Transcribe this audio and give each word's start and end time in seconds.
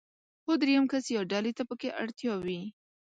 خو 0.43 0.51
درېم 0.61 0.83
کس 0.91 1.05
يا 1.15 1.21
ډلې 1.31 1.51
ته 1.57 1.63
پکې 1.69 1.89
اړتيا 2.01 2.33
وي. 2.45 2.61